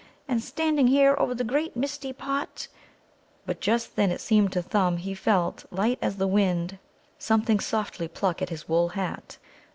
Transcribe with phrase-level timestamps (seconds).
[0.27, 2.67] And standing here over the great misty pot"
[3.45, 6.79] But just then it seemed to Thumb he felt, light as the wind,
[7.19, 9.37] something softly pluck at his wool hat.